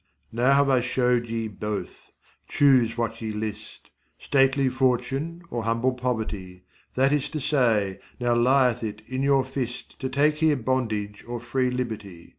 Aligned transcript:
Now 0.31 0.53
have 0.53 0.67
I 0.67 0.81
shew'd 0.81 1.29
ye 1.29 1.47
both, 1.47 2.11
choose 2.47 2.97
which 2.97 3.21
ye 3.21 3.31
list, 3.31 3.91
Stately 4.17 4.67
Fortune 4.67 5.43
or 5.51 5.61
humble 5.63 5.93
poverty; 5.93 6.63
That 6.95 7.13
is 7.13 7.29
to 7.29 7.39
say, 7.39 7.99
now 8.19 8.33
li'th 8.33 8.81
it 8.81 9.03
in 9.05 9.21
your 9.21 9.45
fist 9.45 9.99
To 9.99 10.09
take 10.09 10.37
here 10.37 10.55
bondage 10.55 11.23
or 11.27 11.39
free 11.39 11.69
liberty. 11.69 12.29